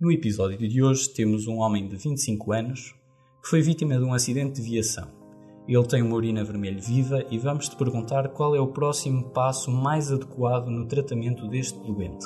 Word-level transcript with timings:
No 0.00 0.10
episódio 0.10 0.66
de 0.66 0.82
hoje 0.82 1.10
temos 1.10 1.46
um 1.46 1.58
homem 1.58 1.86
de 1.86 1.94
25 1.94 2.52
anos 2.52 2.94
que 3.42 3.50
foi 3.50 3.60
vítima 3.60 3.98
de 3.98 4.02
um 4.02 4.14
acidente 4.14 4.58
de 4.58 4.62
viação. 4.66 5.12
Ele 5.68 5.86
tem 5.86 6.00
uma 6.00 6.16
urina 6.16 6.42
vermelha 6.42 6.80
viva 6.80 7.22
e 7.30 7.38
vamos 7.38 7.68
te 7.68 7.76
perguntar 7.76 8.30
qual 8.30 8.56
é 8.56 8.60
o 8.60 8.72
próximo 8.72 9.28
passo 9.28 9.70
mais 9.70 10.10
adequado 10.10 10.68
no 10.68 10.88
tratamento 10.88 11.46
deste 11.46 11.78
doente. 11.80 12.24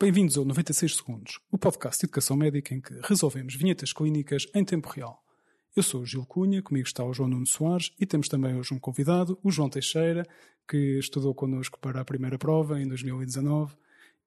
Bem-vindos 0.00 0.38
ao 0.38 0.46
96 0.46 0.96
Segundos, 0.96 1.38
o 1.52 1.58
podcast 1.58 2.00
de 2.00 2.06
educação 2.06 2.38
médica 2.38 2.74
em 2.74 2.80
que 2.80 2.98
resolvemos 3.02 3.54
vinhetas 3.54 3.92
clínicas 3.92 4.46
em 4.54 4.64
tempo 4.64 4.88
real. 4.88 5.27
Eu 5.76 5.82
sou 5.82 6.00
o 6.00 6.06
Gil 6.06 6.24
Cunha, 6.24 6.62
comigo 6.62 6.86
está 6.86 7.04
o 7.04 7.12
João 7.12 7.28
Nuno 7.28 7.46
Soares 7.46 7.92
e 8.00 8.06
temos 8.06 8.28
também 8.28 8.56
hoje 8.56 8.74
um 8.74 8.78
convidado, 8.78 9.38
o 9.42 9.50
João 9.50 9.68
Teixeira, 9.68 10.26
que 10.68 10.98
estudou 10.98 11.34
connosco 11.34 11.78
para 11.78 12.00
a 12.00 12.04
primeira 12.04 12.38
prova 12.38 12.80
em 12.80 12.88
2019 12.88 13.76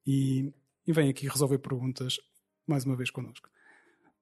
e, 0.05 0.53
e 0.87 0.93
vem 0.93 1.09
aqui 1.09 1.27
resolver 1.27 1.57
perguntas 1.59 2.17
mais 2.65 2.85
uma 2.85 2.95
vez 2.95 3.09
connosco. 3.09 3.49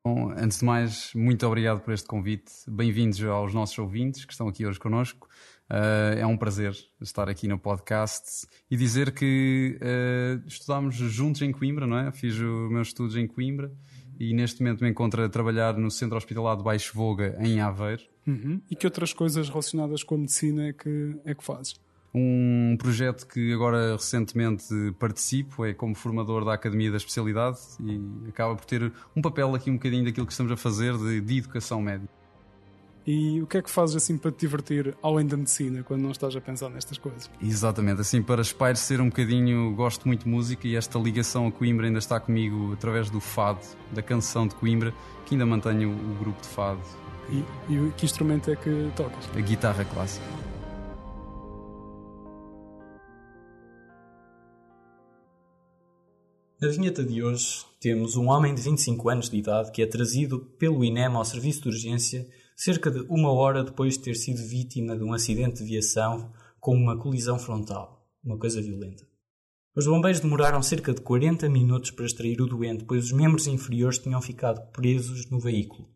Bom, 0.04 0.32
antes 0.32 0.60
de 0.60 0.66
mais, 0.66 1.14
muito 1.14 1.46
obrigado 1.46 1.82
por 1.82 1.94
este 1.94 2.08
convite. 2.08 2.52
Bem-vindos 2.68 3.22
aos 3.24 3.54
nossos 3.54 3.78
ouvintes 3.78 4.24
que 4.24 4.32
estão 4.32 4.48
aqui 4.48 4.66
hoje 4.66 4.80
connosco. 4.80 5.28
Uh, 5.70 6.18
é 6.18 6.26
um 6.26 6.38
prazer 6.38 6.74
estar 7.02 7.30
aqui 7.30 7.48
no 7.48 7.60
podcast 7.60 8.48
e 8.72 8.78
dizer 8.78 9.14
que 9.14 9.78
uh, 9.82 10.48
estudámos 10.48 10.96
juntos 10.96 11.42
em 11.42 11.52
Coimbra, 11.52 11.86
não 11.86 11.98
é? 11.98 12.12
Fiz 12.12 12.34
os 12.34 12.72
meus 12.72 12.88
estudos 12.88 13.16
em 13.18 13.28
Coimbra 13.28 13.72
e 14.20 14.34
neste 14.34 14.62
momento 14.62 14.84
me 14.84 14.90
encontro 14.90 15.24
a 15.24 15.30
trabalhar 15.30 15.78
no 15.78 15.90
Centro 15.90 16.18
Hospitalar 16.18 16.58
de 16.58 16.64
Baixo 16.64 16.94
Voga, 16.94 17.38
em 17.40 17.62
Aveiro. 17.62 18.04
Uhum. 18.28 18.62
E 18.70 18.76
que 18.76 18.86
outras 18.86 19.14
coisas 19.14 19.48
relacionadas 19.48 20.04
com 20.04 20.16
a 20.16 20.18
medicina 20.18 20.68
é 20.68 20.74
que, 20.74 21.16
é 21.24 21.34
que 21.34 21.44
fazes? 21.44 21.80
Um 22.14 22.76
projeto 22.78 23.28
que 23.28 23.54
agora 23.54 23.94
recentemente 23.94 24.68
participo 24.98 25.64
é 25.64 25.74
como 25.74 25.96
formador 25.96 26.44
da 26.44 26.54
Academia 26.54 26.90
da 26.92 26.98
Especialidade 26.98 27.60
e 27.80 28.30
acaba 28.30 28.56
por 28.56 28.66
ter 28.66 28.92
um 29.16 29.22
papel 29.22 29.54
aqui 29.56 29.70
um 29.70 29.76
bocadinho 29.76 30.04
daquilo 30.04 30.26
que 30.26 30.34
estamos 30.34 30.52
a 30.52 30.58
fazer 30.58 30.98
de, 30.98 31.22
de 31.22 31.38
educação 31.38 31.82
médica. 31.82 32.19
E 33.12 33.42
o 33.42 33.48
que 33.48 33.58
é 33.58 33.62
que 33.64 33.72
fazes 33.72 33.96
assim 33.96 34.20
para 34.20 34.32
te 34.32 34.42
divertir 34.42 34.96
além 35.02 35.26
da 35.26 35.36
medicina 35.36 35.82
quando 35.82 36.04
não 36.04 36.12
estás 36.12 36.36
a 36.36 36.40
pensar 36.40 36.70
nestas 36.70 37.00
coisas? 37.00 37.28
Exatamente, 37.42 38.02
assim 38.02 38.22
para 38.22 38.40
espairecer 38.40 39.02
um 39.02 39.10
bocadinho, 39.10 39.74
gosto 39.74 40.08
muito 40.08 40.26
de 40.26 40.30
música 40.30 40.68
e 40.68 40.76
esta 40.76 41.00
ligação 41.00 41.48
a 41.48 41.52
Coimbra 41.52 41.88
ainda 41.88 41.98
está 41.98 42.20
comigo 42.20 42.72
através 42.72 43.10
do 43.10 43.20
fado, 43.20 43.66
da 43.92 44.04
canção 44.04 44.48
de 44.48 44.54
Coimbra, 44.54 44.94
que 45.26 45.34
ainda 45.34 45.44
mantenho 45.44 45.90
o 45.90 46.20
grupo 46.20 46.40
de 46.40 46.50
fado. 46.50 46.82
E, 47.32 47.40
e 47.74 47.92
que 47.98 48.06
instrumento 48.06 48.52
é 48.52 48.56
que 48.56 48.92
tocas? 48.96 49.28
A 49.36 49.42
guitarra 49.42 49.84
clássica. 49.86 50.28
Na 56.62 56.68
vinheta 56.68 57.04
de 57.04 57.24
hoje 57.24 57.66
temos 57.80 58.16
um 58.16 58.28
homem 58.28 58.54
de 58.54 58.62
25 58.62 59.10
anos 59.10 59.30
de 59.32 59.38
idade 59.38 59.72
que 59.72 59.82
é 59.82 59.88
trazido 59.88 60.42
pelo 60.60 60.84
INEM 60.86 61.16
ao 61.16 61.26
serviço 61.26 61.64
de 61.64 61.70
urgência 61.70 62.28
cerca 62.60 62.92
de 62.92 63.00
uma 63.10 63.32
hora 63.32 63.64
depois 63.64 63.94
de 63.94 64.04
ter 64.04 64.16
sido 64.16 64.46
vítima 64.46 64.98
de 64.98 65.02
um 65.02 65.14
acidente 65.14 65.60
de 65.60 65.64
viação 65.64 66.30
com 66.60 66.76
uma 66.76 67.00
colisão 67.00 67.40
frontal, 67.40 68.06
uma 68.22 68.38
coisa 68.38 68.62
violenta. 68.62 69.08
Os 69.74 69.88
bombeiros 69.88 70.20
demoraram 70.20 70.62
cerca 70.62 70.94
de 70.94 71.00
40 71.00 71.48
minutos 71.48 71.92
para 71.92 72.06
extrair 72.06 72.42
o 72.42 72.46
doente, 72.46 72.84
pois 72.84 73.06
os 73.06 73.12
membros 73.14 73.48
inferiores 73.48 73.98
tinham 73.98 74.22
ficado 74.22 74.74
presos 74.74 75.30
no 75.30 75.40
veículo. 75.40 75.88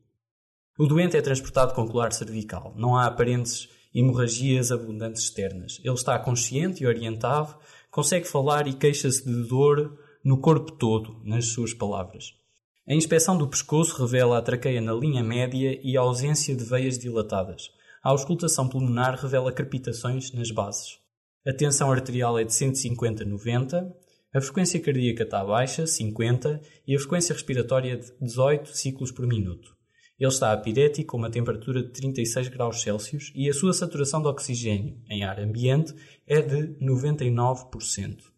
O 0.80 0.86
doente 0.86 1.17
é 1.17 1.22
transportado 1.22 1.73
com 1.73 1.86
colar 1.86 2.14
cervical. 2.14 2.73
Não 2.77 2.95
há 2.95 3.08
aparentes 3.08 3.67
hemorragias 3.94 4.72
abundantes 4.72 5.23
externas. 5.23 5.81
Ele 5.83 5.94
está 5.94 6.17
consciente 6.17 6.81
e 6.81 6.88
orientado, 6.88 7.58
consegue 7.92 8.25
falar 8.25 8.70
e 8.70 8.73
queixa-se 8.73 9.25
de 9.25 9.50
dor 9.50 10.00
no 10.23 10.39
corpo 10.39 10.72
todo, 10.72 11.20
nas 11.25 11.48
suas 11.48 11.73
palavras. 11.73 12.42
A 12.86 12.94
inspeção 12.94 13.38
do 13.38 13.48
pescoço 13.48 13.98
revela 14.02 14.38
a 14.38 14.42
traqueia 14.42 14.81
na 14.81 14.94
linha 14.94 15.23
média 15.23 15.80
e 15.82 15.95
a 15.95 16.02
ausência 16.02 16.54
de 16.54 16.66
veias 16.66 16.99
dilatadas. 16.99 17.71
A 18.04 18.10
auscultação 18.10 18.67
pulmonar 18.67 19.16
revela 19.16 19.54
crepitações 19.54 20.33
nas 20.33 20.52
bases. 20.52 20.99
A 21.48 21.54
tensão 21.54 21.89
arterial 21.89 22.38
é 22.38 22.43
de 22.43 22.52
150-90, 22.52 23.89
a 24.36 24.42
frequência 24.42 24.82
cardíaca 24.82 25.23
está 25.23 25.45
baixa, 25.45 25.88
50, 25.88 26.60
e 26.86 26.93
a 26.93 26.99
frequência 26.99 27.32
respiratória 27.32 27.95
de 27.95 28.11
18 28.20 28.76
ciclos 28.76 29.14
por 29.14 29.26
minuto. 29.26 29.73
Ele 30.20 30.30
está 30.30 30.52
apirético 30.52 31.11
com 31.11 31.17
uma 31.17 31.32
temperatura 31.32 31.83
de 31.83 31.89
36 31.89 32.49
graus 32.49 32.82
Celsius 32.82 33.32
e 33.33 33.49
a 33.49 33.54
sua 33.54 33.72
saturação 33.72 34.22
de 34.22 34.27
oxigênio 34.27 34.98
em 35.10 35.23
ar 35.23 35.39
ambiente 35.39 35.95
é 36.27 36.42
de 36.42 36.76
99%. 36.82 38.33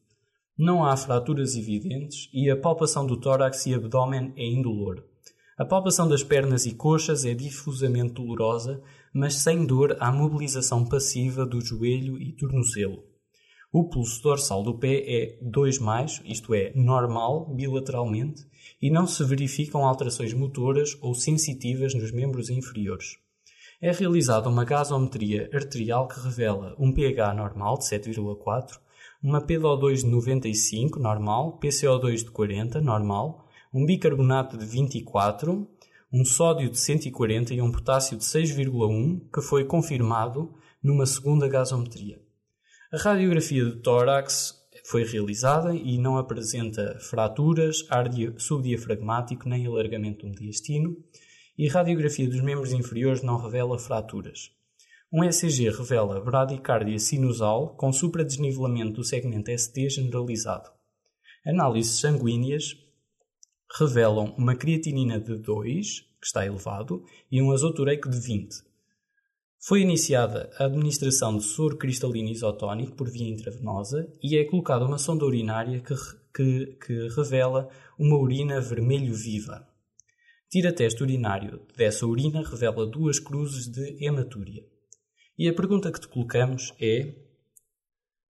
Não 0.57 0.85
há 0.85 0.95
fraturas 0.95 1.57
evidentes 1.57 2.29
e 2.33 2.49
a 2.49 2.55
palpação 2.55 3.05
do 3.05 3.19
tórax 3.19 3.65
e 3.65 3.73
abdômen 3.73 4.31
é 4.37 4.45
indolor. 4.45 5.03
A 5.57 5.65
palpação 5.65 6.07
das 6.07 6.23
pernas 6.23 6.65
e 6.65 6.73
coxas 6.73 7.25
é 7.25 7.33
difusamente 7.33 8.13
dolorosa, 8.13 8.81
mas 9.13 9.35
sem 9.35 9.65
dor 9.65 9.97
à 9.99 10.13
mobilização 10.13 10.85
passiva 10.85 11.45
do 11.45 11.59
joelho 11.59 12.17
e 12.21 12.31
tornozelo. 12.31 13.03
O 13.69 13.89
pulso 13.89 14.23
dorsal 14.23 14.63
do 14.63 14.79
pé 14.79 15.03
é 15.05 15.37
2 15.41 15.79
mais, 15.79 16.21
isto 16.23 16.53
é, 16.53 16.71
normal 16.73 17.53
bilateralmente, 17.53 18.45
e 18.81 18.89
não 18.89 19.05
se 19.05 19.25
verificam 19.25 19.85
alterações 19.85 20.33
motoras 20.33 20.97
ou 21.01 21.13
sensitivas 21.13 21.93
nos 21.93 22.13
membros 22.13 22.49
inferiores. 22.49 23.17
É 23.81 23.91
realizada 23.91 24.47
uma 24.47 24.63
gasometria 24.63 25.49
arterial 25.53 26.07
que 26.07 26.17
revela 26.21 26.73
um 26.79 26.93
pH 26.93 27.33
normal 27.33 27.77
de 27.77 27.83
7,4 27.89 28.84
uma 29.25 29.41
PDO2 29.41 30.01
de 30.01 30.05
95, 30.05 30.99
normal, 30.99 31.59
PCO2 31.59 32.17
de 32.17 32.29
40, 32.29 32.79
normal, 32.79 33.47
um 33.73 33.83
bicarbonato 33.83 34.55
de 34.55 34.63
24, 34.67 35.67
um 36.13 36.23
sódio 36.23 36.69
de 36.69 36.77
140 36.77 37.51
e 37.55 37.59
um 37.59 37.71
potássio 37.71 38.15
de 38.19 38.23
6,1, 38.23 39.21
que 39.33 39.41
foi 39.41 39.65
confirmado 39.65 40.53
numa 40.81 41.07
segunda 41.07 41.47
gasometria. 41.47 42.21
A 42.93 42.97
radiografia 42.97 43.65
do 43.65 43.81
tórax 43.81 44.53
foi 44.83 45.03
realizada 45.03 45.73
e 45.73 45.97
não 45.97 46.17
apresenta 46.17 46.95
fraturas, 46.99 47.83
ar 47.89 48.05
subdiafragmático 48.37 49.49
nem 49.49 49.65
alargamento 49.65 50.23
do 50.23 50.29
mediastino, 50.29 50.95
e 51.57 51.67
a 51.67 51.73
radiografia 51.73 52.29
dos 52.29 52.41
membros 52.41 52.73
inferiores 52.73 53.23
não 53.23 53.41
revela 53.41 53.79
fraturas. 53.79 54.51
Um 55.17 55.23
ECG 55.23 55.69
revela 55.69 56.19
bradicardia 56.19 56.99
sinusal 56.99 57.69
com 57.77 57.93
supradesnivelamento 57.93 58.95
do 58.95 59.03
segmento 59.05 59.49
ST 59.49 59.89
generalizado. 59.89 60.69
Análises 61.45 62.01
sanguíneas 62.01 62.75
revelam 63.79 64.35
uma 64.37 64.57
creatinina 64.57 65.17
de 65.17 65.37
2, 65.37 66.01
que 66.19 66.25
está 66.25 66.45
elevado, 66.45 67.05
e 67.31 67.41
um 67.41 67.53
azotureico 67.53 68.09
de 68.09 68.19
20. 68.19 68.57
Foi 69.65 69.79
iniciada 69.79 70.49
a 70.59 70.65
administração 70.65 71.37
de 71.37 71.45
soro 71.45 71.77
cristalino 71.77 72.27
isotónico 72.27 72.97
por 72.97 73.09
via 73.09 73.29
intravenosa 73.29 74.11
e 74.21 74.37
é 74.37 74.43
colocada 74.43 74.83
uma 74.83 74.97
sonda 74.97 75.23
urinária 75.23 75.79
que, 75.79 75.95
que, 76.35 76.77
que 76.85 77.07
revela 77.15 77.69
uma 77.97 78.17
urina 78.17 78.59
vermelho 78.59 79.13
viva. 79.13 79.65
Tira-teste 80.51 81.01
urinário 81.01 81.61
dessa 81.77 82.05
urina 82.05 82.43
revela 82.43 82.85
duas 82.85 83.17
cruzes 83.17 83.71
de 83.71 84.03
hematúria. 84.05 84.74
E 85.37 85.49
a 85.49 85.53
pergunta 85.53 85.91
que 85.91 85.99
te 85.99 86.07
colocamos 86.07 86.73
é: 86.79 87.13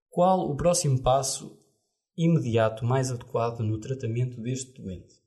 qual 0.09 0.49
o 0.49 0.55
próximo 0.55 1.01
passo 1.01 1.59
imediato 2.17 2.83
mais 2.83 3.11
adequado 3.11 3.59
no 3.59 3.79
tratamento 3.79 4.41
deste 4.41 4.81
doente? 4.81 5.24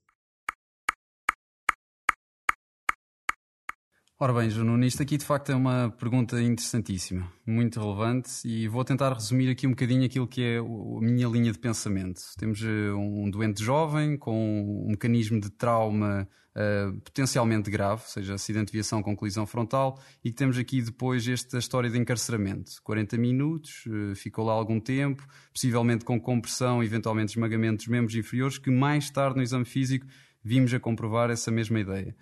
Ora 4.20 4.32
bem, 4.32 4.50
Juno, 4.50 4.84
isto 4.84 5.00
aqui 5.00 5.16
de 5.16 5.24
facto 5.24 5.52
é 5.52 5.54
uma 5.54 5.94
pergunta 5.96 6.42
interessantíssima, 6.42 7.32
muito 7.46 7.78
relevante 7.78 8.28
e 8.44 8.66
vou 8.66 8.84
tentar 8.84 9.12
resumir 9.12 9.48
aqui 9.48 9.64
um 9.64 9.70
bocadinho 9.70 10.04
aquilo 10.04 10.26
que 10.26 10.42
é 10.42 10.58
a 10.58 11.00
minha 11.00 11.28
linha 11.28 11.52
de 11.52 11.58
pensamento. 11.60 12.20
Temos 12.36 12.60
eh, 12.60 12.92
um 12.92 13.30
doente 13.30 13.62
jovem 13.62 14.16
com 14.16 14.84
um 14.84 14.90
mecanismo 14.90 15.40
de 15.40 15.48
trauma 15.50 16.28
uh, 16.56 17.00
potencialmente 17.02 17.70
grave, 17.70 18.02
ou 18.02 18.08
seja, 18.08 18.34
acidente 18.34 18.66
de 18.66 18.72
viação 18.72 19.04
com 19.04 19.14
colisão 19.14 19.46
frontal, 19.46 20.00
e 20.24 20.32
temos 20.32 20.58
aqui 20.58 20.82
depois 20.82 21.28
esta 21.28 21.56
história 21.56 21.88
de 21.88 21.96
encarceramento. 21.96 22.72
40 22.82 23.16
minutos, 23.16 23.84
uh, 23.86 24.16
ficou 24.16 24.44
lá 24.44 24.52
algum 24.52 24.80
tempo, 24.80 25.24
possivelmente 25.52 26.04
com 26.04 26.20
compressão, 26.20 26.82
eventualmente 26.82 27.30
esmagamento 27.30 27.76
dos 27.76 27.86
membros 27.86 28.16
inferiores, 28.16 28.58
que 28.58 28.68
mais 28.68 29.08
tarde 29.10 29.36
no 29.36 29.44
exame 29.44 29.64
físico 29.64 30.08
vimos 30.42 30.74
a 30.74 30.80
comprovar 30.80 31.30
essa 31.30 31.52
mesma 31.52 31.78
ideia. 31.78 32.16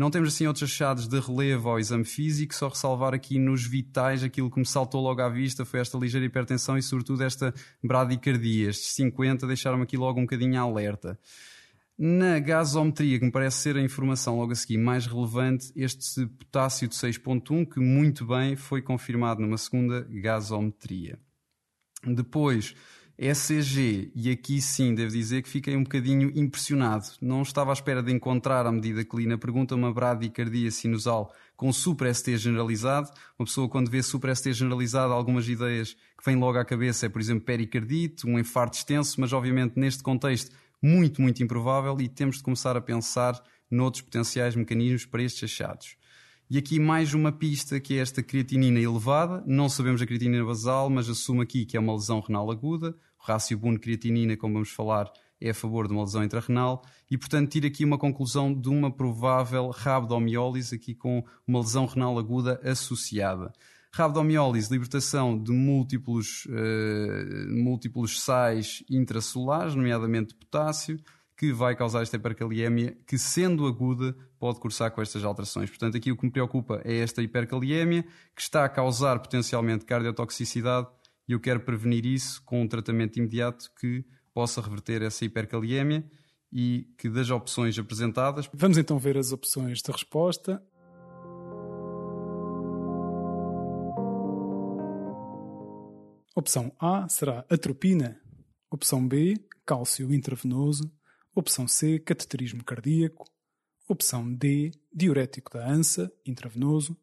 Não 0.00 0.10
temos 0.10 0.32
assim 0.32 0.46
outros 0.46 0.62
achados 0.62 1.06
de 1.06 1.20
relevo 1.20 1.68
ao 1.68 1.78
exame 1.78 2.06
físico, 2.06 2.54
só 2.54 2.68
ressalvar 2.68 3.12
aqui 3.12 3.38
nos 3.38 3.66
vitais 3.66 4.24
aquilo 4.24 4.50
que 4.50 4.58
me 4.58 4.64
saltou 4.64 5.02
logo 5.02 5.20
à 5.20 5.28
vista 5.28 5.62
foi 5.62 5.78
esta 5.78 5.98
ligeira 5.98 6.24
hipertensão 6.24 6.78
e 6.78 6.82
sobretudo 6.82 7.22
esta 7.22 7.52
bradicardia. 7.84 8.70
Estes 8.70 8.92
50 8.92 9.46
deixaram-me 9.46 9.82
aqui 9.82 9.98
logo 9.98 10.18
um 10.18 10.22
bocadinho 10.22 10.58
alerta. 10.58 11.20
Na 11.98 12.38
gasometria, 12.38 13.18
que 13.18 13.26
me 13.26 13.30
parece 13.30 13.58
ser 13.58 13.76
a 13.76 13.82
informação 13.82 14.38
logo 14.38 14.52
a 14.52 14.54
seguir 14.54 14.78
mais 14.78 15.04
relevante, 15.04 15.70
este 15.76 16.24
potássio 16.26 16.88
de 16.88 16.94
6.1, 16.94 17.68
que 17.68 17.78
muito 17.78 18.24
bem 18.24 18.56
foi 18.56 18.80
confirmado 18.80 19.42
numa 19.42 19.58
segunda 19.58 20.08
gasometria. 20.08 21.18
Depois, 22.06 22.74
ECG, 23.22 24.10
e 24.14 24.30
aqui 24.30 24.62
sim 24.62 24.94
devo 24.94 25.12
dizer 25.12 25.42
que 25.42 25.48
fiquei 25.50 25.76
um 25.76 25.82
bocadinho 25.82 26.32
impressionado. 26.34 27.04
Não 27.20 27.42
estava 27.42 27.70
à 27.70 27.74
espera 27.74 28.02
de 28.02 28.10
encontrar, 28.10 28.64
à 28.64 28.72
medida 28.72 29.04
que 29.04 29.14
li 29.14 29.26
na 29.26 29.36
pergunta, 29.36 29.74
uma 29.74 29.92
bradicardia 29.92 30.70
sinusal 30.70 31.30
com 31.54 31.70
super 31.70 32.14
ST 32.14 32.38
generalizado. 32.38 33.10
Uma 33.38 33.44
pessoa, 33.44 33.68
quando 33.68 33.90
vê 33.90 34.02
super 34.02 34.34
ST 34.34 34.54
generalizado, 34.54 35.12
algumas 35.12 35.46
ideias 35.46 35.92
que 35.92 36.24
vêm 36.24 36.36
logo 36.36 36.56
à 36.56 36.64
cabeça 36.64 37.04
é, 37.04 37.08
por 37.10 37.20
exemplo, 37.20 37.44
pericardite, 37.44 38.26
um 38.26 38.38
infarto 38.38 38.78
extenso, 38.78 39.20
mas 39.20 39.34
obviamente 39.34 39.78
neste 39.78 40.02
contexto 40.02 40.56
muito, 40.82 41.20
muito 41.20 41.42
improvável 41.42 42.00
e 42.00 42.08
temos 42.08 42.38
de 42.38 42.42
começar 42.42 42.74
a 42.74 42.80
pensar 42.80 43.38
noutros 43.70 44.00
potenciais 44.00 44.56
mecanismos 44.56 45.04
para 45.04 45.22
estes 45.22 45.44
achados. 45.44 45.94
E 46.48 46.56
aqui 46.56 46.80
mais 46.80 47.12
uma 47.12 47.30
pista 47.30 47.78
que 47.78 47.98
é 47.98 47.98
esta 47.98 48.22
creatinina 48.22 48.80
elevada. 48.80 49.44
Não 49.46 49.68
sabemos 49.68 50.00
a 50.00 50.06
creatinina 50.06 50.42
basal, 50.42 50.88
mas 50.88 51.08
assumo 51.08 51.42
aqui 51.42 51.66
que 51.66 51.76
é 51.76 51.80
uma 51.80 51.92
lesão 51.92 52.18
renal 52.18 52.50
aguda. 52.50 52.96
O 53.20 53.26
rácio 53.26 53.58
Boone-creatinina, 53.58 54.36
como 54.36 54.54
vamos 54.54 54.70
falar, 54.70 55.10
é 55.40 55.50
a 55.50 55.54
favor 55.54 55.86
de 55.86 55.92
uma 55.92 56.04
lesão 56.04 56.22
intrarrenal 56.22 56.82
e, 57.10 57.16
portanto, 57.16 57.50
tira 57.50 57.66
aqui 57.66 57.84
uma 57.84 57.98
conclusão 57.98 58.52
de 58.52 58.68
uma 58.68 58.90
provável 58.90 59.70
rabdomiólise, 59.70 60.74
aqui 60.74 60.94
com 60.94 61.24
uma 61.46 61.60
lesão 61.60 61.86
renal 61.86 62.18
aguda 62.18 62.60
associada. 62.62 63.52
Rabdomiólise, 63.92 64.70
libertação 64.70 65.36
de 65.36 65.50
múltiplos, 65.50 66.46
uh, 66.46 67.50
múltiplos 67.50 68.20
sais 68.20 68.84
intracelulares, 68.88 69.74
nomeadamente 69.74 70.34
potássio, 70.34 70.98
que 71.36 71.52
vai 71.52 71.74
causar 71.74 72.02
esta 72.02 72.16
hipercaliemia, 72.16 72.96
que 73.06 73.18
sendo 73.18 73.66
aguda 73.66 74.14
pode 74.38 74.60
cursar 74.60 74.90
com 74.90 75.02
estas 75.02 75.24
alterações. 75.24 75.70
Portanto, 75.70 75.96
aqui 75.96 76.12
o 76.12 76.16
que 76.16 76.24
me 76.24 76.30
preocupa 76.30 76.80
é 76.84 76.98
esta 76.98 77.22
hipercaliemia, 77.22 78.04
que 78.36 78.42
está 78.42 78.64
a 78.64 78.68
causar 78.68 79.18
potencialmente 79.18 79.84
cardiotoxicidade 79.84 80.86
e 81.30 81.32
eu 81.32 81.38
quero 81.38 81.60
prevenir 81.60 82.04
isso 82.04 82.42
com 82.42 82.60
um 82.60 82.66
tratamento 82.66 83.16
imediato 83.16 83.72
que 83.78 84.04
possa 84.34 84.60
reverter 84.60 85.00
essa 85.00 85.24
hipercaliemia 85.24 86.04
e 86.52 86.92
que 86.98 87.08
das 87.08 87.30
opções 87.30 87.78
apresentadas. 87.78 88.50
Vamos 88.52 88.76
então 88.76 88.98
ver 88.98 89.16
as 89.16 89.30
opções 89.30 89.80
de 89.80 89.92
resposta. 89.92 90.60
Opção 96.34 96.74
A 96.80 97.08
será 97.08 97.46
atropina. 97.48 98.20
Opção 98.68 99.06
B, 99.06 99.36
cálcio 99.64 100.12
intravenoso. 100.12 100.92
Opção 101.32 101.68
C, 101.68 102.00
cateterismo 102.00 102.64
cardíaco. 102.64 103.24
Opção 103.88 104.34
D, 104.34 104.72
diurético 104.92 105.52
da 105.52 105.64
ANSA, 105.64 106.12
intravenoso. 106.26 106.96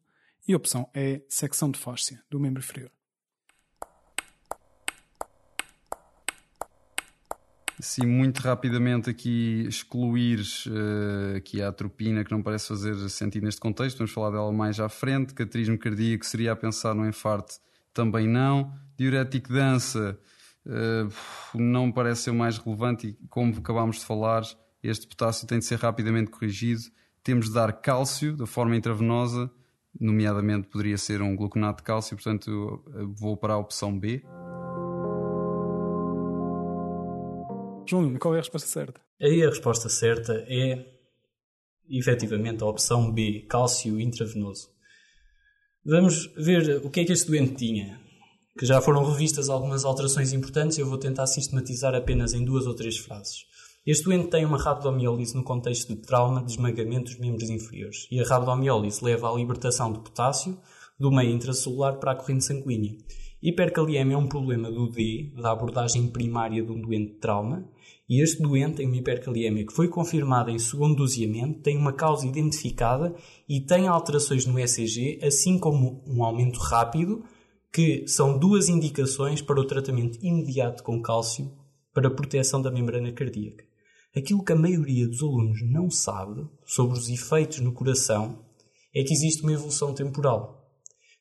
E 0.46 0.54
opção 0.54 0.90
E, 0.94 1.24
secção 1.30 1.70
de 1.70 1.78
fáscia 1.78 2.22
do 2.28 2.38
membro 2.38 2.62
inferior. 2.62 2.97
Sim, 7.80 8.06
muito 8.06 8.38
rapidamente 8.40 9.08
aqui 9.08 9.64
excluir 9.68 10.40
uh, 10.66 11.36
aqui 11.36 11.62
a 11.62 11.68
atropina, 11.68 12.24
que 12.24 12.32
não 12.32 12.42
parece 12.42 12.68
fazer 12.68 12.96
sentido 13.08 13.44
neste 13.44 13.60
contexto, 13.60 13.98
vamos 13.98 14.10
falar 14.10 14.30
dela 14.30 14.52
mais 14.52 14.80
à 14.80 14.88
frente. 14.88 15.32
Cateterismo 15.32 15.78
cardíaco 15.78 16.26
seria 16.26 16.52
a 16.52 16.56
pensar 16.56 16.92
no 16.92 17.06
infarto, 17.06 17.54
também 17.94 18.26
não. 18.26 18.72
Diurético 18.96 19.52
dança 19.52 20.18
uh, 20.66 21.58
não 21.58 21.92
parece 21.92 22.22
ser 22.22 22.30
o 22.30 22.34
mais 22.34 22.58
relevante 22.58 23.08
e, 23.08 23.12
como 23.28 23.56
acabámos 23.56 24.00
de 24.00 24.04
falar, 24.04 24.42
este 24.82 25.06
potássio 25.06 25.46
tem 25.46 25.60
de 25.60 25.64
ser 25.64 25.78
rapidamente 25.78 26.32
corrigido. 26.32 26.82
Temos 27.22 27.46
de 27.46 27.54
dar 27.54 27.72
cálcio 27.74 28.36
da 28.36 28.46
forma 28.46 28.74
intravenosa, 28.74 29.48
nomeadamente 30.00 30.66
poderia 30.66 30.98
ser 30.98 31.22
um 31.22 31.36
gluconato 31.36 31.82
de 31.82 31.84
cálcio, 31.84 32.16
portanto 32.16 32.82
vou 33.14 33.36
para 33.36 33.52
a 33.52 33.58
opção 33.58 33.96
B. 33.96 34.24
João 37.88 38.16
qual 38.18 38.34
é 38.34 38.38
a 38.38 38.40
resposta 38.40 38.68
certa? 38.68 39.00
Aí 39.20 39.42
a 39.42 39.48
resposta 39.48 39.88
certa 39.88 40.44
é 40.48 40.84
efetivamente 41.88 42.62
a 42.62 42.66
opção 42.66 43.10
B, 43.10 43.46
cálcio 43.48 44.00
intravenoso. 44.00 44.68
Vamos 45.84 46.26
ver 46.36 46.84
o 46.84 46.90
que 46.90 47.00
é 47.00 47.04
que 47.04 47.12
este 47.12 47.28
doente 47.28 47.54
tinha. 47.54 47.98
Que 48.58 48.66
já 48.66 48.80
foram 48.80 49.04
revistas 49.04 49.48
algumas 49.48 49.84
alterações 49.84 50.32
importantes, 50.32 50.76
eu 50.76 50.86
vou 50.86 50.98
tentar 50.98 51.26
sistematizar 51.26 51.94
apenas 51.94 52.34
em 52.34 52.44
duas 52.44 52.66
ou 52.66 52.74
três 52.74 52.98
frases. 52.98 53.46
Este 53.86 54.04
doente 54.04 54.28
tem 54.28 54.44
uma 54.44 54.58
rabdomiólise 54.58 55.34
no 55.34 55.42
contexto 55.42 55.94
de 55.94 56.02
trauma 56.02 56.44
de 56.44 56.50
esmagamento 56.50 57.04
dos 57.04 57.18
membros 57.18 57.48
inferiores. 57.48 58.06
E 58.10 58.20
a 58.20 58.24
rabdomiólise 58.24 59.02
leva 59.02 59.30
à 59.30 59.34
libertação 59.34 59.92
de 59.92 60.00
potássio 60.00 60.60
do 60.98 61.10
meio 61.10 61.30
intracelular 61.30 61.98
para 61.98 62.12
a 62.12 62.14
corrente 62.14 62.44
sanguínea. 62.44 62.96
Hipercaliemia 63.40 64.14
é 64.14 64.18
um 64.18 64.26
problema 64.26 64.68
do 64.68 64.90
D, 64.90 65.32
da 65.40 65.52
abordagem 65.52 66.08
primária 66.08 66.60
de 66.60 66.72
um 66.72 66.80
doente 66.80 67.12
de 67.12 67.18
trauma, 67.20 67.70
e 68.08 68.20
este 68.20 68.42
doente 68.42 68.76
tem 68.76 68.86
uma 68.86 68.96
hipercaliemia 68.96 69.64
que 69.64 69.72
foi 69.72 69.86
confirmada 69.86 70.50
em 70.50 70.58
segundo 70.58 70.96
doseamento, 70.96 71.60
tem 71.60 71.76
uma 71.76 71.92
causa 71.92 72.26
identificada 72.26 73.14
e 73.48 73.60
tem 73.60 73.86
alterações 73.86 74.44
no 74.44 74.58
ECG, 74.58 75.20
assim 75.22 75.56
como 75.56 76.02
um 76.04 76.24
aumento 76.24 76.58
rápido, 76.58 77.22
que 77.72 78.08
são 78.08 78.36
duas 78.36 78.68
indicações 78.68 79.40
para 79.40 79.60
o 79.60 79.66
tratamento 79.66 80.18
imediato 80.20 80.82
com 80.82 81.00
cálcio 81.00 81.52
para 81.94 82.10
proteção 82.10 82.60
da 82.60 82.72
membrana 82.72 83.12
cardíaca. 83.12 83.64
Aquilo 84.16 84.42
que 84.42 84.52
a 84.52 84.56
maioria 84.56 85.06
dos 85.06 85.22
alunos 85.22 85.60
não 85.62 85.90
sabe 85.90 86.44
sobre 86.64 86.98
os 86.98 87.08
efeitos 87.08 87.60
no 87.60 87.72
coração 87.72 88.44
é 88.92 89.04
que 89.04 89.12
existe 89.12 89.42
uma 89.42 89.52
evolução 89.52 89.94
temporal. 89.94 90.57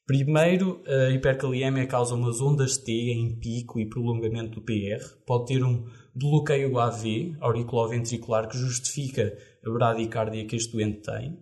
Primeiro, 0.08 0.82
a 0.88 1.10
hipercaliemia 1.10 1.86
causa 1.86 2.16
umas 2.16 2.40
ondas 2.40 2.78
T 2.78 2.94
em 3.12 3.38
pico 3.38 3.78
e 3.78 3.90
prolongamento 3.90 4.62
do 4.62 4.66
PR. 4.66 5.06
Pode 5.26 5.48
ter 5.48 5.66
um 5.66 5.86
bloqueio 6.16 6.80
AV, 6.80 7.36
auriculoventricular, 7.42 8.48
que 8.48 8.58
justifica 8.58 9.38
a 9.66 9.70
bradicardia 9.70 10.48
que 10.48 10.56
este 10.56 10.72
doente 10.72 11.02
tem. 11.02 11.38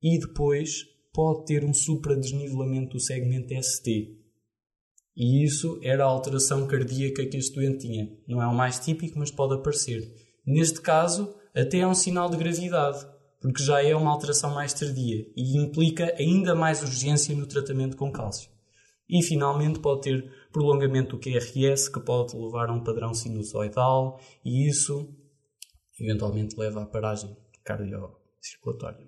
E 0.00 0.20
depois 0.20 0.84
pode 1.12 1.44
ter 1.46 1.64
um 1.64 1.74
supradesnivelamento 1.74 2.92
do 2.92 3.00
segmento 3.00 3.52
ST. 3.60 4.16
E 5.16 5.44
isso 5.44 5.80
era 5.82 6.04
a 6.04 6.08
alteração 6.08 6.68
cardíaca 6.68 7.26
que 7.26 7.36
este 7.36 7.56
doente 7.56 7.88
tinha. 7.88 8.08
Não 8.28 8.40
é 8.40 8.46
o 8.46 8.54
mais 8.54 8.78
típico, 8.78 9.18
mas 9.18 9.32
pode 9.32 9.54
aparecer. 9.54 10.00
Neste 10.46 10.80
caso, 10.80 11.34
até 11.52 11.78
é 11.78 11.86
um 11.88 11.94
sinal 11.94 12.30
de 12.30 12.36
gravidade 12.36 13.04
porque 13.40 13.62
já 13.62 13.82
é 13.82 13.96
uma 13.96 14.10
alteração 14.10 14.54
mais 14.54 14.74
tardia 14.74 15.26
e 15.34 15.58
implica 15.58 16.14
ainda 16.18 16.54
mais 16.54 16.82
urgência 16.82 17.34
no 17.34 17.46
tratamento 17.46 17.96
com 17.96 18.12
cálcio. 18.12 18.50
E 19.08 19.22
finalmente 19.22 19.80
pode 19.80 20.02
ter 20.02 20.30
prolongamento 20.52 21.16
do 21.16 21.20
QRS, 21.20 21.88
que 21.88 22.00
pode 22.00 22.36
levar 22.36 22.68
a 22.68 22.72
um 22.72 22.84
padrão 22.84 23.12
sinusoidal, 23.12 24.20
e 24.44 24.68
isso 24.68 25.12
eventualmente 25.98 26.56
leva 26.56 26.82
à 26.82 26.86
paragem 26.86 27.36
cardiocirculatória. 28.40 29.06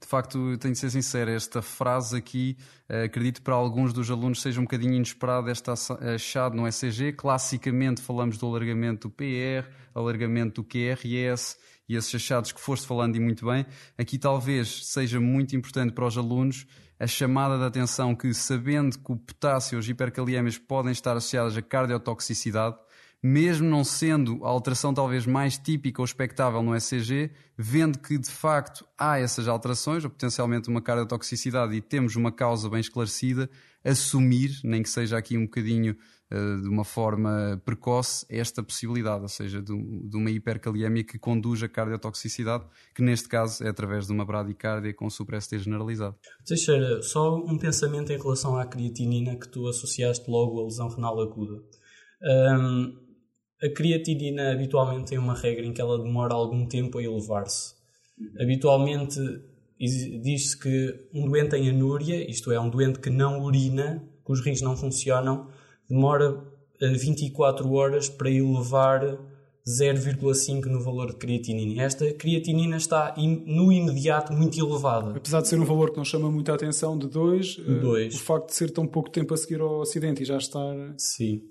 De 0.00 0.06
facto, 0.06 0.56
tenho 0.58 0.74
de 0.74 0.78
ser 0.78 0.90
sincero, 0.90 1.30
esta 1.30 1.62
frase 1.62 2.16
aqui, 2.16 2.56
eh, 2.88 3.04
acredito 3.04 3.42
para 3.42 3.54
alguns 3.54 3.92
dos 3.92 4.10
alunos 4.10 4.40
seja 4.40 4.60
um 4.60 4.64
bocadinho 4.64 4.94
inesperado 4.94 5.48
esta 5.50 5.72
achado 6.14 6.56
no 6.56 6.66
ECG. 6.66 7.12
Classicamente 7.12 8.02
falamos 8.02 8.36
do 8.36 8.46
alargamento 8.46 9.08
do 9.08 9.14
PR, 9.14 9.68
alargamento 9.94 10.62
do 10.62 10.68
QRS, 10.68 11.56
e 11.88 11.96
esses 11.96 12.14
achados 12.14 12.52
que 12.52 12.60
foste 12.60 12.86
falando 12.86 13.16
e 13.16 13.20
muito 13.20 13.46
bem, 13.46 13.66
aqui 13.98 14.16
talvez 14.16 14.86
seja 14.86 15.18
muito 15.18 15.56
importante 15.56 15.92
para 15.92 16.06
os 16.06 16.16
alunos 16.16 16.66
a 17.00 17.06
chamada 17.06 17.58
de 17.58 17.64
atenção 17.64 18.14
que, 18.14 18.32
sabendo 18.34 18.98
que 18.98 19.10
o 19.10 19.16
potássio 19.16 19.76
e 19.76 19.78
as 19.78 19.88
hipercaliemias 19.88 20.58
podem 20.58 20.92
estar 20.92 21.16
associadas 21.16 21.56
a 21.56 21.62
cardiotoxicidade, 21.62 22.76
mesmo 23.22 23.68
não 23.68 23.84
sendo 23.84 24.44
a 24.44 24.48
alteração 24.48 24.94
talvez 24.94 25.26
mais 25.26 25.58
típica 25.58 26.00
ou 26.00 26.04
expectável 26.04 26.62
no 26.62 26.74
ECG, 26.74 27.30
vendo 27.56 27.98
que 27.98 28.16
de 28.16 28.30
facto 28.30 28.86
há 28.98 29.18
essas 29.18 29.46
alterações, 29.46 30.04
ou 30.04 30.10
potencialmente 30.10 30.68
uma 30.68 30.80
cardiotoxicidade, 30.80 31.74
e 31.74 31.80
temos 31.82 32.16
uma 32.16 32.32
causa 32.32 32.68
bem 32.70 32.80
esclarecida, 32.80 33.50
assumir, 33.84 34.60
nem 34.64 34.82
que 34.82 34.88
seja 34.88 35.18
aqui 35.18 35.36
um 35.36 35.44
bocadinho 35.44 35.96
uh, 36.32 36.62
de 36.62 36.68
uma 36.68 36.84
forma 36.84 37.60
precoce, 37.62 38.24
esta 38.30 38.62
possibilidade, 38.62 39.22
ou 39.22 39.28
seja, 39.28 39.60
de, 39.60 39.74
de, 39.74 40.16
uma 40.16 40.30
hipercaliemia 40.30 41.04
que 41.04 41.18
conduz 41.18 41.62
a 41.62 41.68
cardiotoxicidade, 41.68 42.64
que 42.94 43.02
neste 43.02 43.28
caso 43.28 43.62
é 43.62 43.68
através 43.68 44.06
de 44.06 44.12
uma 44.12 44.24
bradicardia 44.24 44.94
com 44.94 45.10
super-ST 45.10 45.58
generalizado. 45.58 46.16
Teixeira, 46.46 47.02
só 47.02 47.36
um 47.36 47.58
pensamento 47.58 48.12
em 48.12 48.18
relação 48.18 48.56
à 48.56 48.64
creatinina 48.64 49.36
que 49.36 49.48
tu 49.48 49.66
associaste 49.66 50.30
logo 50.30 50.60
à 50.60 50.64
lesão 50.64 50.88
renal 50.88 51.20
aguda. 51.20 51.62
Um, 52.22 53.09
a 53.62 53.68
creatinina 53.68 54.52
habitualmente 54.52 55.10
tem 55.10 55.18
uma 55.18 55.34
regra 55.34 55.64
em 55.64 55.72
que 55.72 55.80
ela 55.80 56.02
demora 56.02 56.34
algum 56.34 56.66
tempo 56.66 56.98
a 56.98 57.02
elevar-se. 57.02 57.74
Habitualmente 58.38 59.18
diz-se 59.78 60.58
que 60.58 61.08
um 61.12 61.28
doente 61.28 61.56
em 61.56 61.68
anúria, 61.70 62.30
isto 62.30 62.52
é, 62.52 62.60
um 62.60 62.68
doente 62.68 62.98
que 62.98 63.10
não 63.10 63.42
urina, 63.42 64.02
que 64.24 64.32
os 64.32 64.40
rins 64.44 64.60
não 64.60 64.76
funcionam, 64.76 65.48
demora 65.88 66.42
24 66.80 67.66
eh, 67.66 67.70
horas 67.70 68.08
para 68.08 68.30
elevar 68.30 69.18
0,5 69.66 70.66
no 70.66 70.82
valor 70.82 71.10
de 71.10 71.16
creatinina. 71.16 71.82
Esta 71.82 72.12
creatinina 72.12 72.76
está 72.76 73.14
no 73.16 73.72
imediato 73.72 74.32
muito 74.32 74.58
elevada. 74.58 75.16
Apesar 75.16 75.40
de 75.42 75.48
ser 75.48 75.58
um 75.58 75.64
valor 75.64 75.90
que 75.90 75.96
não 75.96 76.04
chama 76.04 76.30
muita 76.30 76.54
atenção, 76.54 76.98
de 76.98 77.08
2, 77.08 77.58
uh, 77.58 78.06
o 78.14 78.18
facto 78.18 78.48
de 78.48 78.54
ser 78.54 78.70
tão 78.70 78.86
pouco 78.86 79.10
tempo 79.10 79.32
a 79.34 79.36
seguir 79.36 79.60
ao 79.60 79.82
acidente 79.82 80.22
e 80.22 80.26
já 80.26 80.36
estar. 80.36 80.74
Sim. 80.96 81.42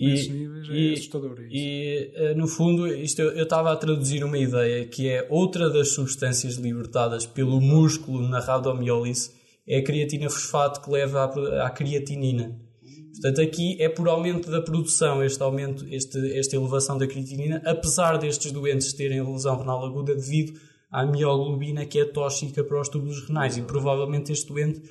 Nesses 0.00 0.28
níveis 0.28 0.68
é 0.70 0.92
assustador. 0.92 1.40
Isso. 1.40 1.48
E, 1.50 2.10
eh, 2.14 2.34
no 2.34 2.46
fundo, 2.46 2.86
isto 2.86 3.22
eu 3.22 3.44
estava 3.44 3.72
a 3.72 3.76
traduzir 3.76 4.24
uma 4.24 4.38
ideia 4.38 4.84
que 4.86 5.08
é 5.08 5.26
outra 5.30 5.70
das 5.70 5.90
substâncias 5.90 6.54
libertadas 6.54 7.26
pelo 7.26 7.60
músculo 7.60 8.28
na 8.28 8.40
rabdomiólise 8.40 9.30
é 9.66 9.78
a 9.78 9.84
creatina 9.84 10.28
fosfato 10.28 10.80
que 10.80 10.90
leva 10.90 11.24
à, 11.24 11.66
à 11.66 11.70
creatinina. 11.70 12.60
Portanto, 13.12 13.40
aqui 13.40 13.80
é 13.80 13.88
por 13.88 14.08
aumento 14.08 14.50
da 14.50 14.60
produção, 14.60 15.22
este 15.22 15.40
aumento, 15.42 15.86
este, 15.88 16.36
esta 16.36 16.56
elevação 16.56 16.98
da 16.98 17.06
creatinina, 17.06 17.62
apesar 17.64 18.18
destes 18.18 18.50
doentes 18.50 18.92
terem 18.92 19.22
lesão 19.22 19.56
renal 19.56 19.84
aguda 19.84 20.14
devido 20.14 20.58
à 20.90 21.06
mioglobina 21.06 21.86
que 21.86 22.00
é 22.00 22.04
tóxica 22.04 22.62
para 22.64 22.80
os 22.80 22.88
túbulos 22.88 23.26
renais. 23.26 23.56
E 23.56 23.62
provavelmente 23.62 24.32
este 24.32 24.48
doente, 24.48 24.82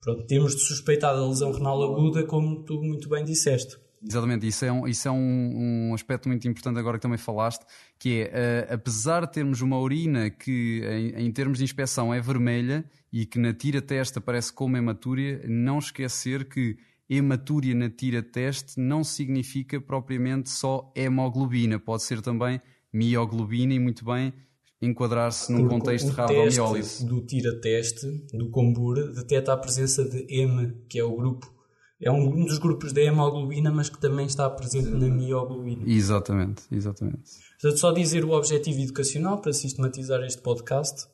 pronto, 0.00 0.26
temos 0.26 0.54
de 0.54 0.60
suspeitar 0.60 1.14
da 1.14 1.26
lesão 1.26 1.52
renal 1.52 1.82
aguda, 1.82 2.22
como 2.24 2.62
tu 2.64 2.82
muito 2.82 3.08
bem 3.08 3.24
disseste. 3.24 3.76
Exatamente, 4.02 4.46
isso 4.46 4.64
é, 4.64 4.72
um, 4.72 4.88
isso 4.88 5.08
é 5.08 5.10
um, 5.10 5.88
um, 5.90 5.94
aspecto 5.94 6.26
muito 6.26 6.48
importante 6.48 6.78
agora 6.78 6.96
que 6.96 7.02
também 7.02 7.18
falaste, 7.18 7.64
que 7.98 8.22
é, 8.22 8.68
uh, 8.70 8.74
apesar 8.74 9.26
de 9.26 9.32
termos 9.32 9.60
uma 9.60 9.78
urina 9.78 10.30
que 10.30 10.80
em, 10.82 11.26
em, 11.26 11.32
termos 11.32 11.58
de 11.58 11.64
inspeção 11.64 12.12
é 12.12 12.18
vermelha 12.18 12.84
e 13.12 13.26
que 13.26 13.38
na 13.38 13.52
tira-teste 13.52 14.16
aparece 14.16 14.52
como 14.52 14.76
hematúria, 14.76 15.42
não 15.46 15.78
esquecer 15.78 16.48
que 16.48 16.78
hematúria 17.10 17.74
na 17.74 17.90
tira-teste 17.90 18.80
não 18.80 19.04
significa 19.04 19.78
propriamente 19.78 20.48
só 20.48 20.90
hemoglobina, 20.96 21.78
pode 21.78 22.02
ser 22.02 22.22
também 22.22 22.58
mioglobina 22.90 23.74
e 23.74 23.78
muito 23.78 24.04
bem 24.04 24.32
enquadrar-se 24.80 25.52
num 25.52 25.68
contexto 25.68 26.06
de 26.06 26.12
rabdomiólise. 26.12 27.04
do 27.04 27.20
tira-teste, 27.20 28.06
do 28.32 28.48
Combur, 28.48 29.12
detecta 29.12 29.52
a 29.52 29.56
presença 29.58 30.08
de 30.08 30.24
M, 30.30 30.72
que 30.88 30.98
é 30.98 31.04
o 31.04 31.14
grupo 31.14 31.59
é 32.02 32.10
um 32.10 32.44
dos 32.44 32.58
grupos 32.58 32.92
da 32.92 33.02
hemoglobina, 33.02 33.70
mas 33.70 33.90
que 33.90 34.00
também 34.00 34.26
está 34.26 34.48
presente 34.48 34.88
na 34.88 35.08
mioglobina. 35.08 35.84
Exatamente, 35.86 36.62
exatamente. 36.72 37.30
Portanto, 37.60 37.78
só 37.78 37.92
dizer 37.92 38.24
o 38.24 38.30
objetivo 38.30 38.80
educacional 38.80 39.38
para 39.38 39.52
sistematizar 39.52 40.22
este 40.22 40.40
podcast. 40.40 41.06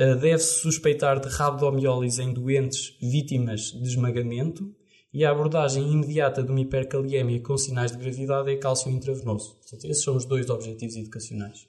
Uh, 0.00 0.16
Deve-se 0.16 0.60
suspeitar 0.60 1.20
de 1.20 1.28
rabdomiólise 1.28 2.20
em 2.20 2.32
doentes 2.32 2.98
vítimas 3.00 3.60
de 3.60 3.88
esmagamento 3.88 4.74
e 5.12 5.24
a 5.24 5.30
abordagem 5.30 5.92
imediata 5.92 6.42
de 6.42 6.50
uma 6.50 6.60
hipercaliemia 6.60 7.40
com 7.40 7.56
sinais 7.56 7.92
de 7.92 7.98
gravidade 7.98 8.50
é 8.50 8.56
cálcio 8.56 8.90
intravenoso. 8.90 9.54
Portanto, 9.54 9.84
esses 9.84 10.02
são 10.02 10.16
os 10.16 10.24
dois 10.24 10.50
objetivos 10.50 10.96
educacionais. 10.96 11.68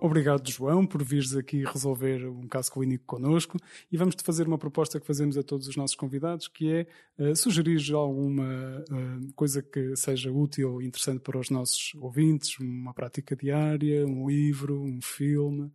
Obrigado, 0.00 0.48
João, 0.48 0.86
por 0.86 1.02
vires 1.02 1.34
aqui 1.34 1.64
resolver 1.64 2.24
um 2.28 2.46
caso 2.46 2.70
clínico 2.70 3.04
connosco 3.04 3.58
e 3.90 3.96
vamos-te 3.96 4.22
fazer 4.22 4.46
uma 4.46 4.56
proposta 4.56 5.00
que 5.00 5.06
fazemos 5.06 5.36
a 5.36 5.42
todos 5.42 5.66
os 5.66 5.74
nossos 5.74 5.96
convidados, 5.96 6.46
que 6.46 6.70
é 6.70 6.86
uh, 7.18 7.34
sugerir 7.34 7.80
alguma 7.92 8.84
uh, 8.88 9.32
coisa 9.34 9.60
que 9.60 9.96
seja 9.96 10.30
útil 10.30 10.80
e 10.80 10.86
interessante 10.86 11.20
para 11.20 11.36
os 11.36 11.50
nossos 11.50 11.94
ouvintes, 11.96 12.60
uma 12.60 12.94
prática 12.94 13.34
diária, 13.34 14.06
um 14.06 14.28
livro, 14.28 14.80
um 14.80 15.00
filme. 15.02 15.68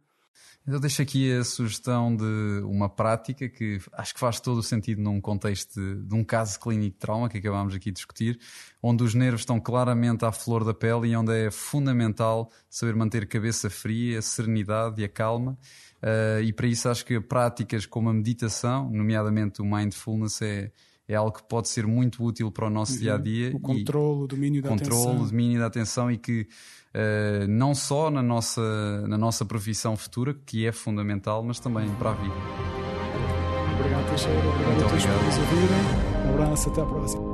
Eu 0.65 0.79
deixo 0.79 1.01
aqui 1.01 1.29
a 1.33 1.43
sugestão 1.43 2.15
de 2.15 2.61
uma 2.63 2.87
prática 2.87 3.49
que 3.49 3.81
acho 3.91 4.13
que 4.13 4.19
faz 4.19 4.39
todo 4.39 4.59
o 4.59 4.63
sentido 4.63 5.01
num 5.01 5.19
contexto 5.19 5.77
de, 5.77 6.03
de, 6.07 6.15
um 6.15 6.23
caso 6.23 6.57
clínico 6.57 6.93
de 6.93 6.99
trauma 6.99 7.27
que 7.27 7.37
acabámos 7.37 7.75
aqui 7.75 7.91
de 7.91 7.95
discutir, 7.95 8.39
onde 8.81 9.03
os 9.03 9.13
nervos 9.13 9.41
estão 9.41 9.59
claramente 9.59 10.23
à 10.23 10.31
flor 10.31 10.63
da 10.63 10.73
pele 10.73 11.09
e 11.09 11.15
onde 11.17 11.33
é 11.33 11.51
fundamental 11.51 12.49
saber 12.69 12.95
manter 12.95 13.23
a 13.23 13.27
cabeça 13.27 13.69
fria, 13.69 14.19
a 14.19 14.21
serenidade 14.21 15.01
e 15.01 15.03
a 15.03 15.09
calma. 15.09 15.57
Uh, 16.01 16.41
e 16.41 16.53
para 16.53 16.67
isso 16.67 16.87
acho 16.87 17.05
que 17.05 17.19
práticas 17.19 17.85
como 17.85 18.09
a 18.09 18.13
meditação, 18.13 18.89
nomeadamente 18.89 19.61
o 19.61 19.65
mindfulness, 19.65 20.41
é, 20.41 20.71
é 21.13 21.15
algo 21.15 21.31
que 21.31 21.43
pode 21.43 21.69
ser 21.69 21.87
muito 21.87 22.23
útil 22.23 22.51
para 22.51 22.67
o 22.67 22.69
nosso 22.69 22.93
uhum. 22.93 22.99
dia 22.99 23.15
a 23.15 23.17
dia. 23.17 23.55
O 23.55 23.59
controle, 23.59 24.23
o 24.23 24.27
domínio 24.27 24.61
da 24.61 24.69
controle, 24.69 24.91
atenção. 24.91 25.05
Controle, 25.05 25.27
o 25.27 25.31
domínio 25.31 25.59
da 25.59 25.65
atenção 25.67 26.11
e 26.11 26.17
que 26.17 26.41
uh, 26.41 27.47
não 27.47 27.73
só 27.73 28.09
na 28.09 28.21
nossa, 28.21 29.07
na 29.07 29.17
nossa 29.17 29.45
profissão 29.45 29.95
futura, 29.95 30.35
que 30.45 30.65
é 30.65 30.71
fundamental, 30.71 31.43
mas 31.43 31.59
também 31.59 31.89
para 31.95 32.11
a 32.11 32.13
vida. 32.13 32.35
Obrigado, 33.79 34.09
Teixeira. 34.09 34.39
Obrigado 34.39 34.65
muito 34.65 34.85
a 34.85 34.89
todos 34.89 35.05
obrigado. 35.05 35.19
por 35.19 35.25
nos 35.25 35.37
ouvirem. 35.37 36.25
Um 36.25 36.33
abraço, 36.33 36.69
até 36.69 36.81
à 36.81 36.85
próxima. 36.85 37.32